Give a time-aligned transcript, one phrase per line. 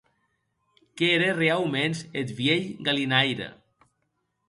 [0.95, 3.53] Qu’ère reauments eth vielh galinaire.